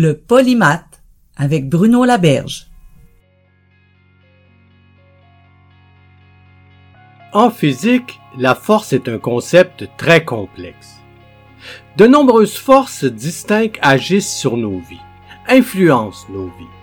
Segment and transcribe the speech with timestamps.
[0.00, 1.02] Le polymath
[1.36, 2.68] avec Bruno Laberge.
[7.32, 10.98] En physique, la force est un concept très complexe.
[11.96, 15.00] De nombreuses forces distinctes agissent sur nos vies,
[15.48, 16.77] influencent nos vies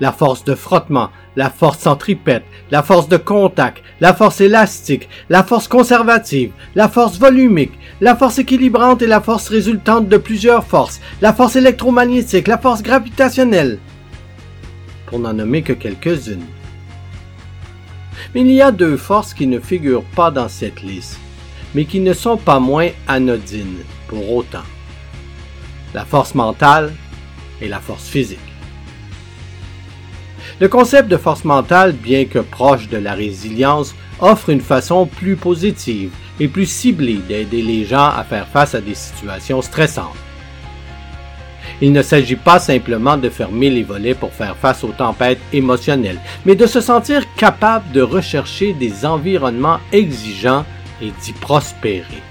[0.00, 5.42] la force de frottement, la force centripète, la force de contact, la force élastique, la
[5.42, 11.00] force conservative, la force volumique, la force équilibrante et la force résultante de plusieurs forces,
[11.20, 13.78] la force électromagnétique, la force gravitationnelle,
[15.06, 16.46] pour n'en nommer que quelques-unes.
[18.34, 21.18] Mais il y a deux forces qui ne figurent pas dans cette liste,
[21.74, 23.78] mais qui ne sont pas moins anodines
[24.08, 24.64] pour autant.
[25.94, 26.92] La force mentale
[27.62, 28.55] et la force physique.
[30.58, 35.36] Le concept de force mentale, bien que proche de la résilience, offre une façon plus
[35.36, 40.16] positive et plus ciblée d'aider les gens à faire face à des situations stressantes.
[41.82, 46.20] Il ne s'agit pas simplement de fermer les volets pour faire face aux tempêtes émotionnelles,
[46.46, 50.64] mais de se sentir capable de rechercher des environnements exigeants
[51.02, 52.22] et d'y prospérer.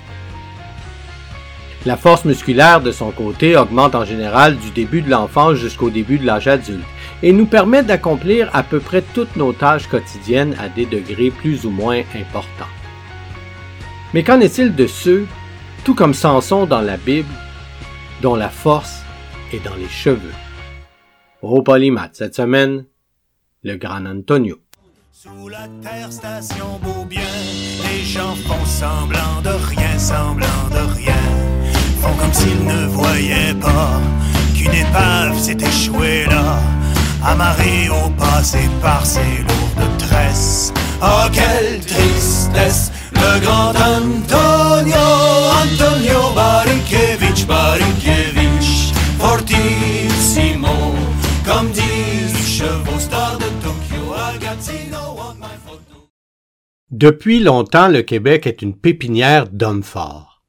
[1.86, 6.18] La force musculaire, de son côté, augmente en général du début de l'enfance jusqu'au début
[6.18, 6.84] de l'âge adulte
[7.24, 11.66] et nous permet d'accomplir à peu près toutes nos tâches quotidiennes à des degrés plus
[11.66, 12.66] ou moins importants.
[14.14, 15.28] Mais qu'en est-il de ceux,
[15.84, 17.34] tout comme Samson dans la Bible,
[18.22, 19.02] dont la force
[19.54, 20.34] est dans les cheveux?
[21.42, 22.86] Au polymath cette semaine,
[23.64, 24.58] le grand Antonio.
[25.12, 31.14] Sous la terre station les gens font semblant de rien, semblant de rien.
[32.00, 34.02] Font comme s'ils ne voyaient pas
[34.56, 36.60] qu'une épave s'est échouée là
[37.24, 40.74] amarré au passé par ses lourdes tresses.
[41.02, 45.08] Oh, quelle tristesse, le grand Antonio,
[45.64, 50.96] Antonio Barikevich, Barikevich, fortissimo,
[51.46, 56.08] comme disent chevaux stars de Tokyo, Agatino on my photo.
[56.92, 60.44] Depuis longtemps, le Québec est une pépinière d'hommes forts.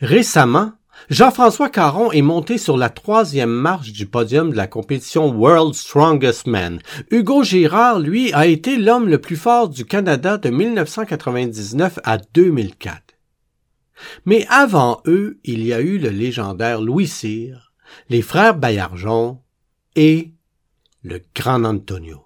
[0.00, 0.72] Récemment,
[1.10, 6.46] Jean-François Caron est monté sur la troisième marche du podium de la compétition World Strongest
[6.46, 6.80] Man.
[7.10, 13.02] Hugo Girard, lui, a été l'homme le plus fort du Canada de 1999 à 2004.
[14.24, 17.72] Mais avant eux, il y a eu le légendaire Louis Cyr,
[18.08, 19.40] les frères Baillargeon
[19.96, 20.32] et
[21.02, 22.22] le Grand Antonio.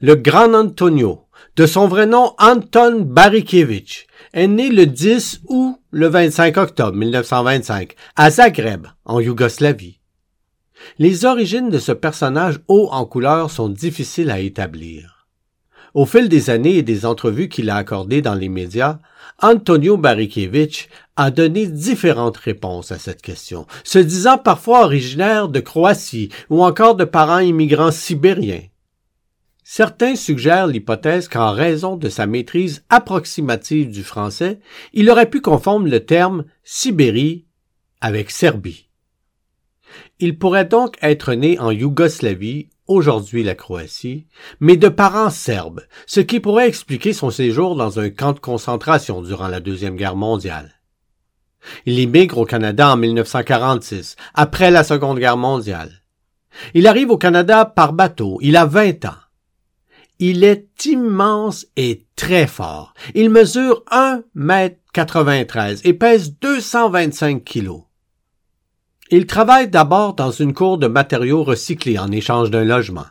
[0.00, 6.08] Le Grand Antonio, de son vrai nom Anton Barikiewicz, est né le 10 ou le
[6.08, 9.98] 25 octobre 1925 à Zagreb, en Yougoslavie.
[10.98, 15.26] Les origines de ce personnage haut en couleur sont difficiles à établir.
[15.94, 18.98] Au fil des années et des entrevues qu'il a accordées dans les médias,
[19.40, 26.28] Antonio Barikiewicz a donné différentes réponses à cette question, se disant parfois originaire de Croatie
[26.50, 28.62] ou encore de parents immigrants sibériens.
[29.70, 34.60] Certains suggèrent l'hypothèse qu'en raison de sa maîtrise approximative du français,
[34.94, 37.44] il aurait pu confondre le terme Sibérie
[38.00, 38.88] avec Serbie.
[40.20, 44.26] Il pourrait donc être né en Yougoslavie, aujourd'hui la Croatie,
[44.58, 49.20] mais de parents serbes, ce qui pourrait expliquer son séjour dans un camp de concentration
[49.20, 50.80] durant la Deuxième Guerre mondiale.
[51.84, 56.04] Il immigre au Canada en 1946, après la Seconde Guerre mondiale.
[56.72, 59.27] Il arrive au Canada par bateau, il a 20 ans.
[60.20, 62.92] Il est immense et très fort.
[63.14, 67.82] Il mesure 1 mètre 93 et pèse 225 kilos.
[69.10, 73.06] Il travaille d'abord dans une cour de matériaux recyclés en échange d'un logement.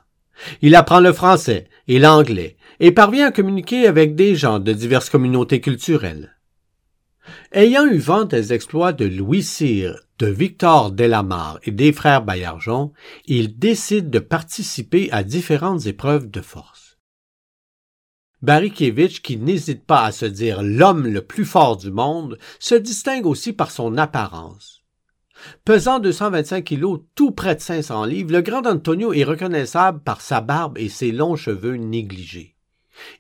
[0.62, 5.10] Il apprend le français et l'anglais et parvient à communiquer avec des gens de diverses
[5.10, 6.38] communautés culturelles.
[7.52, 12.94] Ayant eu vent des exploits de Louis Cyr, de Victor Delamare et des frères Baillargeon,
[13.26, 16.87] il décide de participer à différentes épreuves de force.
[18.42, 23.26] Barikiewicz, qui n'hésite pas à se dire l'homme le plus fort du monde, se distingue
[23.26, 24.84] aussi par son apparence.
[25.66, 30.42] Pesant 225 kilos, tout près de 500 livres, le grand Antonio est reconnaissable par sa
[30.42, 32.56] barbe et ses longs cheveux négligés.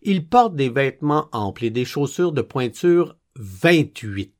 [0.01, 4.33] Il porte des vêtements amples et des chaussures de pointure 28.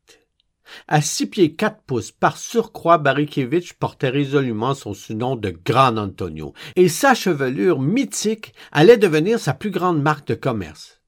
[0.88, 6.54] À six pieds quatre pouces, par surcroît, Barikiewicz portait résolument son surnom de Grand Antonio,
[6.76, 11.02] et sa chevelure mythique allait devenir sa plus grande marque de commerce.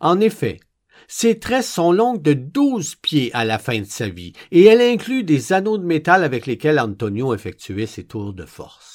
[0.00, 0.60] En effet,
[1.08, 4.80] ses tresses sont longues de douze pieds à la fin de sa vie, et elle
[4.80, 8.91] inclut des anneaux de métal avec lesquels Antonio effectuait ses tours de force.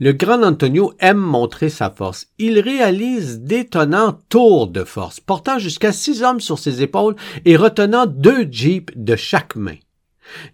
[0.00, 2.26] Le grand Antonio aime montrer sa force.
[2.38, 7.14] Il réalise d'étonnants tours de force, portant jusqu'à six hommes sur ses épaules
[7.44, 9.76] et retenant deux jeeps de chaque main.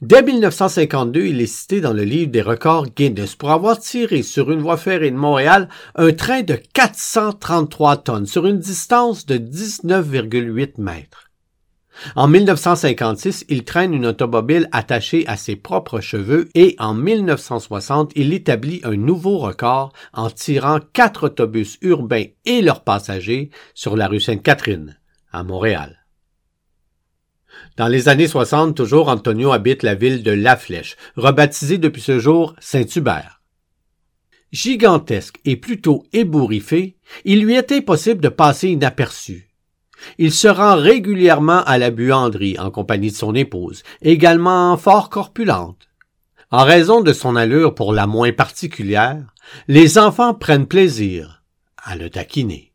[0.03, 4.51] Dès 1952, il est cité dans le livre des records Guinness pour avoir tiré sur
[4.51, 10.73] une voie ferrée de Montréal un train de 433 tonnes sur une distance de 19,8
[10.79, 11.30] mètres.
[12.17, 18.33] En 1956, il traîne une automobile attachée à ses propres cheveux et en 1960, il
[18.33, 24.21] établit un nouveau record en tirant quatre autobus urbains et leurs passagers sur la rue
[24.21, 24.99] Sainte-Catherine,
[25.33, 26.07] à Montréal.
[27.77, 32.19] Dans les années 60, toujours, Antonio habite la ville de La Flèche, rebaptisée depuis ce
[32.19, 33.43] jour Saint-Hubert.
[34.53, 39.50] Gigantesque et plutôt ébouriffé, il lui était impossible de passer inaperçu.
[40.19, 45.89] Il se rend régulièrement à la buanderie en compagnie de son épouse, également fort corpulente.
[46.51, 49.23] En raison de son allure pour la moins particulière,
[49.69, 51.43] les enfants prennent plaisir
[51.83, 52.73] à le taquiner.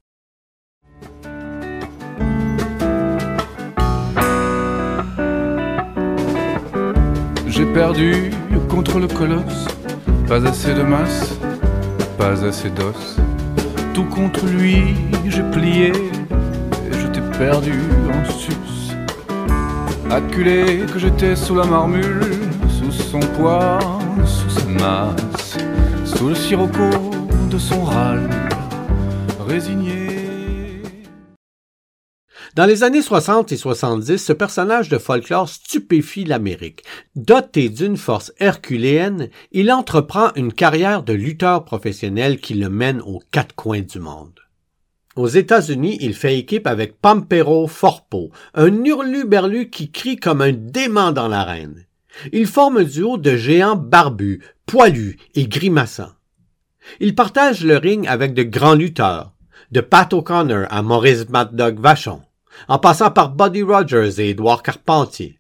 [7.48, 8.32] J'ai perdu
[8.70, 9.68] contre le colosse,
[10.28, 11.38] pas assez de masse,
[12.18, 13.18] pas assez d'os.
[13.94, 14.96] Tout contre lui,
[15.28, 15.94] j'ai plié
[17.38, 17.74] perdu
[18.14, 18.96] en sus.
[20.10, 22.22] Acculé que j'étais sous la marmule,
[22.70, 23.80] sous son poids,
[24.26, 25.58] sous sa masse,
[26.06, 26.90] sous le sirocco
[27.50, 28.30] de son râle,
[29.48, 30.82] résigné.
[32.56, 36.84] Dans les années 60 et 70, ce personnage de folklore stupéfie l'Amérique.
[37.18, 43.22] Doté d'une force herculéenne, il entreprend une carrière de lutteur professionnel qui le mène aux
[43.32, 44.45] quatre coins du monde.
[45.16, 51.14] Aux États-Unis, il fait équipe avec Pampero Forpo, un hurluberlu qui crie comme un dément
[51.14, 51.86] dans l'arène.
[52.34, 56.12] Ils forment un duo de géants barbus, poilus et grimaçants.
[57.00, 59.34] Ils partagent le ring avec de grands lutteurs,
[59.72, 62.22] de Pat O'Connor à Maurice Mad Dog Vachon,
[62.68, 65.40] en passant par Buddy Rogers et Édouard Carpentier.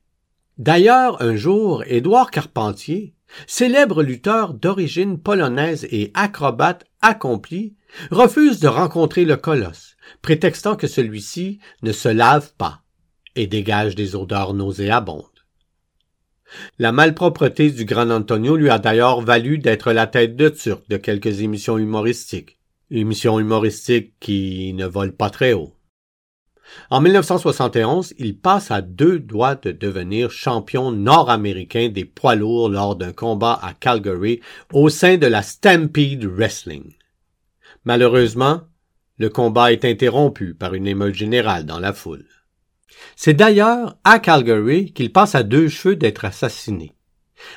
[0.57, 3.14] D'ailleurs, un jour, Édouard Carpentier,
[3.47, 7.75] célèbre lutteur d'origine polonaise et acrobate accompli,
[8.11, 12.81] refuse de rencontrer le colosse, prétextant que celui-ci ne se lave pas
[13.35, 15.23] et dégage des odeurs nauséabondes.
[16.79, 20.97] La malpropreté du grand Antonio lui a d'ailleurs valu d'être la tête de turc de
[20.97, 22.59] quelques émissions humoristiques,
[22.91, 25.75] émissions humoristiques qui ne volent pas très haut.
[26.89, 32.95] En 1971, il passe à deux doigts de devenir champion nord-américain des poids lourds lors
[32.95, 34.41] d'un combat à Calgary
[34.73, 36.93] au sein de la Stampede Wrestling.
[37.83, 38.61] Malheureusement,
[39.17, 42.25] le combat est interrompu par une émeute générale dans la foule.
[43.15, 46.94] C'est d'ailleurs à Calgary qu'il passe à deux cheveux d'être assassiné.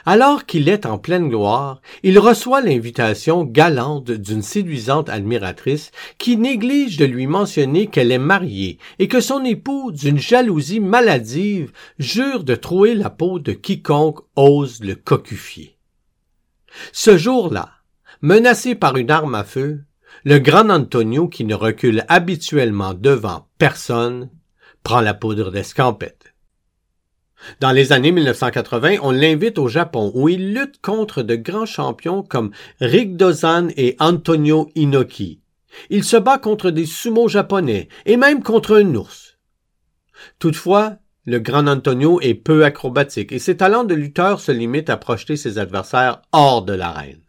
[0.05, 6.97] Alors qu'il est en pleine gloire, il reçoit l'invitation galante d'une séduisante admiratrice qui néglige
[6.97, 12.55] de lui mentionner qu'elle est mariée et que son époux, d'une jalousie maladive, jure de
[12.55, 15.79] trouer la peau de quiconque ose le cocufier.
[16.93, 17.71] Ce jour-là,
[18.21, 19.85] menacé par une arme à feu,
[20.25, 24.31] le grand Antonio, qui ne recule habituellement devant personne,
[24.83, 26.18] prend la poudre d'escampette.
[27.61, 32.23] Dans les années 1980, on l'invite au Japon où il lutte contre de grands champions
[32.23, 35.41] comme Rick Dozan et Antonio Inoki.
[35.91, 39.39] Il se bat contre des sumo japonais et même contre un ours.
[40.39, 44.97] Toutefois, le grand Antonio est peu acrobatique et ses talents de lutteur se limitent à
[44.97, 47.23] projeter ses adversaires hors de l'arène.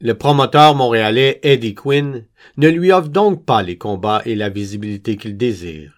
[0.00, 2.24] Le promoteur montréalais Eddie Quinn
[2.56, 5.97] ne lui offre donc pas les combats et la visibilité qu'il désire.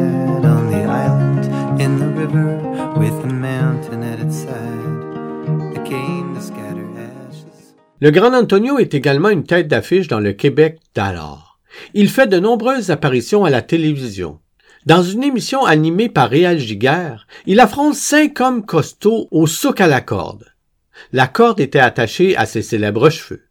[7.99, 11.59] Le Grand Antonio est également une tête d'affiche dans le Québec d'alors.
[11.95, 14.39] Il fait de nombreuses apparitions à la télévision.
[14.85, 19.87] Dans une émission animée par Réal Giguère, il affronte cinq hommes costauds au souk à
[19.87, 20.53] la corde.
[21.13, 23.45] La corde était attachée à ses célèbres cheveux.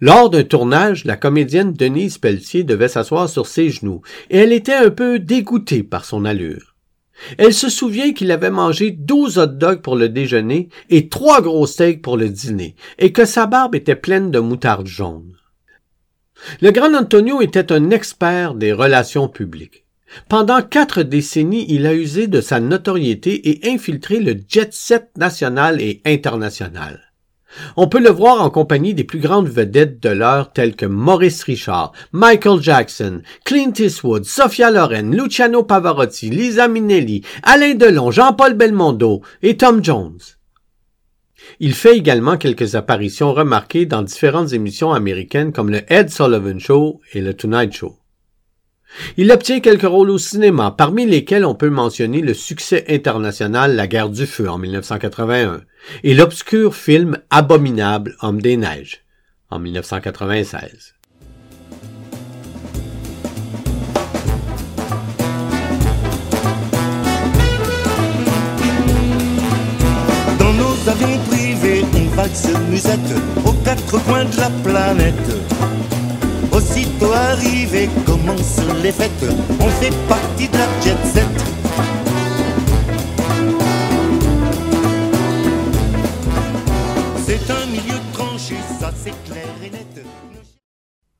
[0.00, 4.74] Lors d'un tournage, la comédienne Denise Pelletier devait s'asseoir sur ses genoux, et elle était
[4.74, 6.75] un peu dégoûtée par son allure.
[7.38, 11.66] Elle se souvient qu'il avait mangé douze hot dogs pour le déjeuner et trois gros
[11.66, 15.36] steaks pour le dîner, et que sa barbe était pleine de moutarde jaune.
[16.60, 19.84] Le grand Antonio était un expert des relations publiques.
[20.28, 25.80] Pendant quatre décennies, il a usé de sa notoriété et infiltré le jet set national
[25.80, 27.05] et international.
[27.76, 31.42] On peut le voir en compagnie des plus grandes vedettes de l'heure telles que Maurice
[31.44, 39.22] Richard, Michael Jackson, Clint Eastwood, Sophia Loren, Luciano Pavarotti, Lisa Minnelli, Alain Delon, Jean-Paul Belmondo
[39.42, 40.18] et Tom Jones.
[41.60, 47.00] Il fait également quelques apparitions remarquées dans différentes émissions américaines comme le Ed Sullivan Show
[47.12, 47.96] et le Tonight Show.
[49.16, 53.86] Il obtient quelques rôles au cinéma, parmi lesquels on peut mentionner le succès international La
[53.86, 55.62] guerre du feu en 1981
[56.02, 59.04] et l'obscur film Abominable Homme des neiges
[59.50, 60.94] en 1996.
[70.38, 72.98] Dans nos avions privés, on valse musette
[73.44, 75.95] aux quatre coins de la planète.
[76.56, 79.10] Aussitôt arrivé, commencent les fêtes,
[79.60, 81.26] on fait partie de la jet set.
[87.26, 90.06] C'est un milieu tranché, ça c'est clair et net.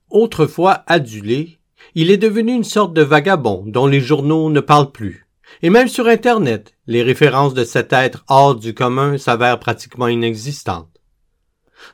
[0.09, 1.59] Autrefois adulé,
[1.95, 5.29] il est devenu une sorte de vagabond dont les journaux ne parlent plus.
[5.61, 10.89] Et même sur Internet, les références de cet être hors du commun s'avèrent pratiquement inexistantes.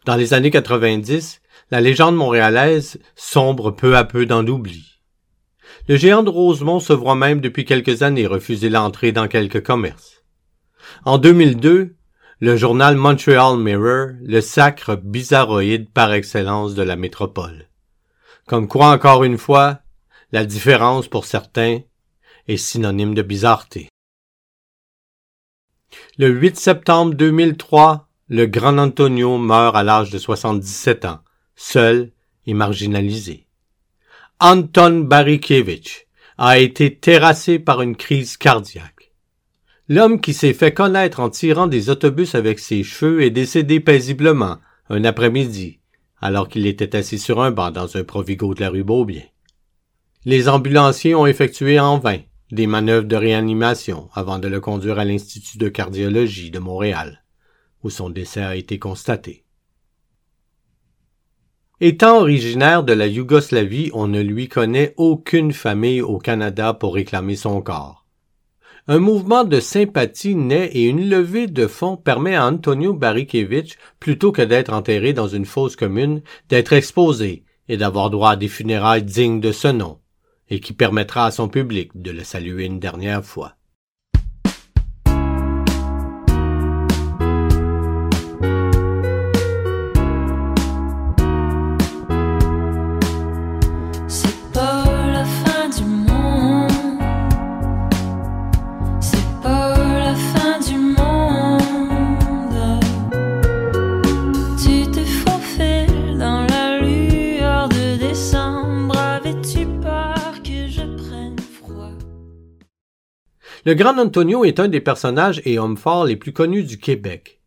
[0.05, 1.42] Dans les années 90,
[1.73, 5.01] la légende montréalaise sombre peu à peu dans l'oubli.
[5.89, 10.23] Le géant de Rosemont se voit même depuis quelques années refuser l'entrée dans quelques commerces.
[11.07, 11.97] En 2002,
[12.41, 17.71] le journal Montreal Mirror le sacre bizarroïde par excellence de la métropole.
[18.47, 19.79] Comme quoi, encore une fois,
[20.31, 21.79] la différence pour certains
[22.49, 23.89] est synonyme de bizarreté.
[26.19, 31.22] Le 8 septembre 2003, le grand Antonio meurt à l'âge de 77 ans,
[31.57, 32.13] seul
[32.47, 33.47] et marginalisé.
[34.41, 36.07] Anton Barikiewicz
[36.39, 39.13] a été terrassé par une crise cardiaque.
[39.89, 44.59] L'homme qui s'est fait connaître en tirant des autobus avec ses cheveux est décédé paisiblement
[44.89, 45.81] un après-midi,
[46.21, 49.23] alors qu'il était assis sur un banc dans un provigo de la rue Beaubien.
[50.25, 52.21] Les ambulanciers ont effectué en vain
[52.53, 57.25] des manœuvres de réanimation avant de le conduire à l'Institut de cardiologie de Montréal,
[57.83, 59.42] où son décès a été constaté.
[61.85, 67.35] Étant originaire de la Yougoslavie, on ne lui connaît aucune famille au Canada pour réclamer
[67.35, 68.07] son corps.
[68.87, 74.31] Un mouvement de sympathie naît et une levée de fonds permet à Antonio Barikiewicz, plutôt
[74.31, 79.03] que d'être enterré dans une fosse commune, d'être exposé et d'avoir droit à des funérailles
[79.03, 79.99] dignes de ce nom,
[80.51, 83.57] et qui permettra à son public de le saluer une dernière fois.
[113.65, 117.41] Le grand Antonio est un des personnages et hommes forts les plus connus du Québec.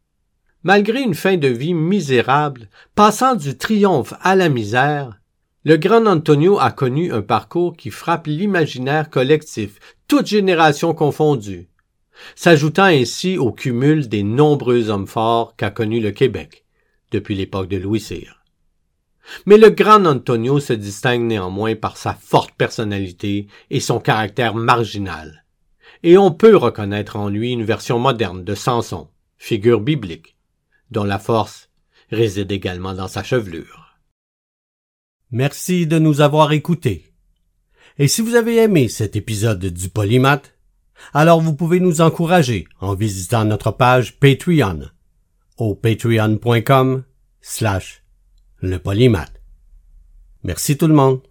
[0.63, 5.19] Malgré une fin de vie misérable, passant du triomphe à la misère,
[5.65, 11.67] le grand Antonio a connu un parcours qui frappe l'imaginaire collectif, toutes générations confondues,
[12.36, 16.63] s'ajoutant ainsi au cumul des nombreux hommes forts qu'a connu le Québec
[17.12, 18.41] depuis l'époque de Louis Cyr.
[19.45, 25.45] Mais le grand Antonio se distingue néanmoins par sa forte personnalité et son caractère marginal.
[26.06, 29.08] Et on peut reconnaître en lui une version moderne de Samson,
[29.38, 30.38] figure biblique,
[30.92, 31.72] dont la force
[32.12, 33.98] réside également dans sa chevelure.
[35.32, 37.12] Merci de nous avoir écoutés.
[37.98, 40.54] Et si vous avez aimé cet épisode du Polymath,
[41.12, 44.82] alors vous pouvez nous encourager en visitant notre page Patreon
[45.58, 47.04] au patreon.com
[47.42, 48.04] slash
[48.60, 49.42] le polymath.
[50.44, 51.22] Merci tout le monde.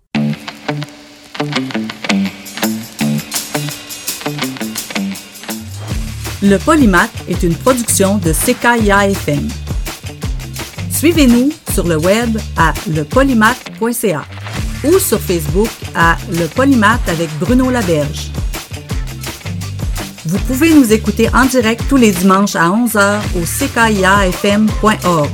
[6.44, 9.48] Le Polymath est une production de CKIA-FM.
[10.90, 14.26] Suivez-nous sur le web à lepolymath.ca
[14.84, 18.30] ou sur Facebook à Le Polymath avec Bruno Laberge.
[20.26, 25.30] Vous pouvez nous écouter en direct tous les dimanches à 11h au ckiafm.org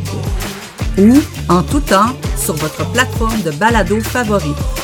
[0.97, 4.80] ou en tout temps sur votre plateforme de balado favorite.